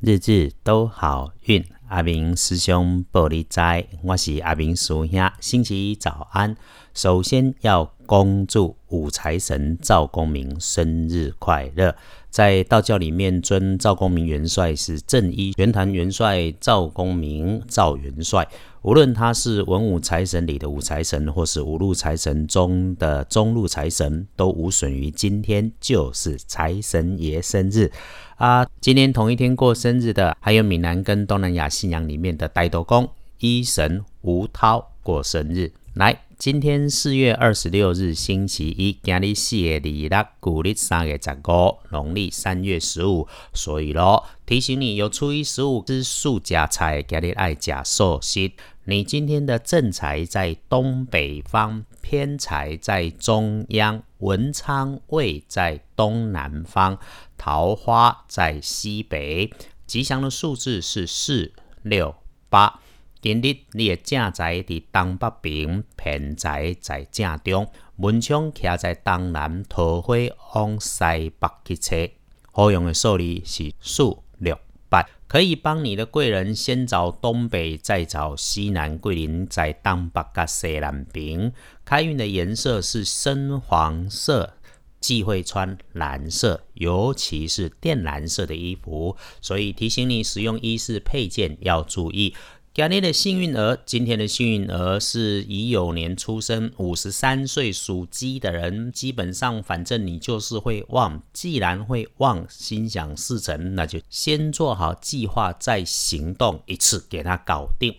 [0.00, 1.64] 日日都好运。
[1.88, 3.60] 阿明师兄报你知，
[4.04, 5.08] 我是阿明师兄。
[5.40, 6.56] 星期一早安，
[6.94, 11.94] 首先要恭祝五财神赵公明生日快乐。
[12.30, 18.48] 在道教里面，尊赵公明元帅是正一玄坛元帅赵公明赵元帅。
[18.80, 27.92] 无论他是文武财神里的武财神，或是五路财神中的中路财神，都无损于今天就是财神爷生日
[28.36, 28.66] 啊！
[28.80, 33.06] 今天同一天过生日的，还有闽南跟东南亚信仰里面的呆斗公
[33.40, 36.27] 医神吴涛过生日，来。
[36.38, 43.26] 今天四月二十六日，星期一，今日四月二六，古历三月十五，农历三月十五。
[43.52, 48.52] 所以咯，提醒你有初一十五吃素加菜，今日爱加寿司。
[48.84, 57.00] 你今天的正财在东北方，偏财在中央，文昌位在东南方，
[57.36, 59.52] 桃花在西北。
[59.88, 61.52] 吉祥的数字是四
[61.82, 62.14] 六
[62.48, 62.78] 八。
[63.20, 70.14] 今日你的正财伫东北边，偏财在正中，门窗徛在东南，桃花
[70.54, 71.02] 往西
[71.40, 72.16] 北去吹。
[72.52, 74.04] 好用的数字是四
[74.38, 74.56] 六
[74.88, 78.96] 八，可以帮你的贵人先找东北，再找西南。
[78.96, 81.52] 桂林在东北甲西南边。
[81.84, 84.54] 开运的颜色是深黄色，
[85.00, 89.16] 忌讳穿蓝色，尤其是靛蓝色的衣服。
[89.40, 92.36] 所以提醒你使用衣饰配件要注意。
[92.78, 98.92] 今天的幸运儿，今天的幸运儿是乙酉年出生，五十三岁属鸡的人。
[98.92, 101.20] 基本上，反正你就是会旺。
[101.32, 107.96] 既然会旺，心想事成，那就先做好计划，再行动，一次给他搞定。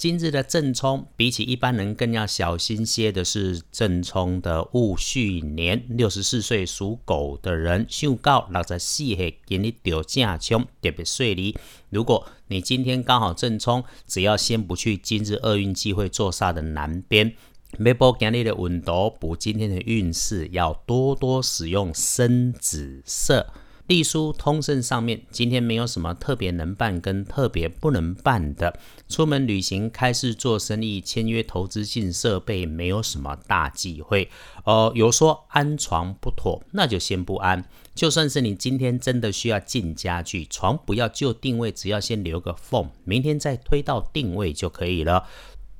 [0.00, 11.54] 今日的正冲，比起一般人更要小心些的是正冲的戊戌年，六十四岁属狗的人，受告六十四岁今日掉正冲，特别顺利。
[11.90, 17.34] 如果你今天刚好正冲，只要先不去今日厄运机会坐煞的南边，
[17.76, 23.46] 没补今日的温度，补今天的运势，要多多使用深紫色。
[23.90, 28.78] 隶书通胜上面，今天没有什么特别能办跟特别不能办的。
[29.08, 34.30] 出门旅行、开市做生意、签约投资进设备，没有什么大忌讳。
[34.64, 37.64] 呃，有说安床不妥，那就先不安。
[37.92, 45.26] 就算是你今天真的需要进家具，床不要就定位，只要先留个缝，明天再推到定位就可以了。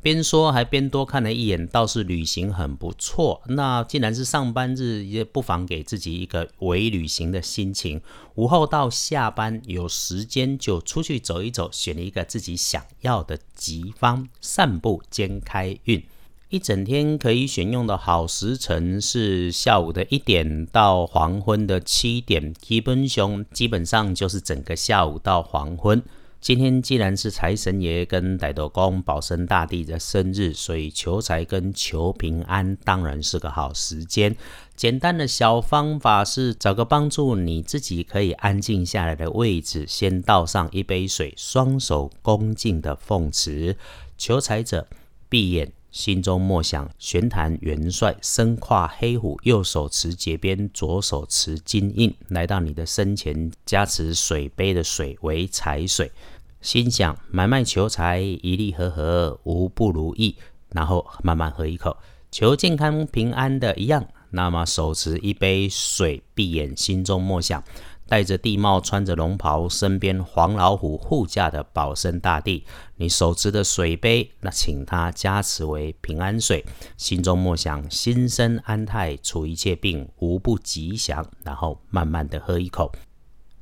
[0.03, 3.43] 边说还边多看了一眼，倒是旅行很不错。
[3.49, 8.01] 那既然是上班日，也不妨给自己一个伪旅行的心情。
[8.37, 16.03] 午后到下班有时间就出去走一走，选一个自己想要的吉方，散步兼开运。
[16.49, 26.03] 一整天可以选用的好时辰是下午的一点到黄昏的七点，基本上就是整个下午到黄昏。
[26.41, 34.35] 今天既然是财神爷跟傣斗公保生大帝的生日，所以求财跟求平安当然是个好时间。
[34.75, 43.77] 简单的小方法是找个帮助你自己可以安静下来的位置，先倒上一杯水，双手恭敬的奉持。
[44.17, 44.89] 求财者
[45.29, 45.71] 闭眼。
[45.91, 56.13] 心中默想，玄坛元帅身跨黑虎，右手持节鞭，左手持金印，来到你的身前，加持水杯的水为财水。
[56.61, 60.37] 心想买卖求财一利和合，无不如意。
[60.73, 61.97] 然后慢慢喝一口，
[62.31, 64.07] 求健康平安的一样。
[64.31, 67.65] 那么手持一杯水，闭眼，心中默想。
[68.11, 72.65] 戴着地帽，穿着龙袍，身边黄老虎护驾的保生大帝，
[72.97, 76.65] 你手持的水杯，那请他加持为平安水。
[76.97, 81.25] 心中默想，心生安泰，除一切病，无不吉祥。
[81.45, 82.91] 然后慢慢的喝一口。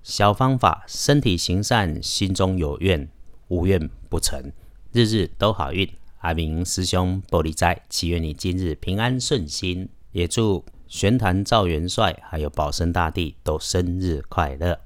[0.03, 3.07] 小方法，身体行善，心中有愿，
[3.49, 4.51] 无愿不成，
[4.93, 5.87] 日日都好运。
[6.21, 10.65] 阿明师兄玻璃斋，祈愿你今日平安顺心，也祝。
[10.89, 14.81] 玄坛赵元帅还有保生大帝都生日快乐，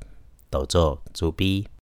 [0.50, 1.68] 都做猪逼。